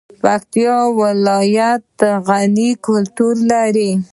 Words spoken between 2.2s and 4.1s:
غني کلتور لري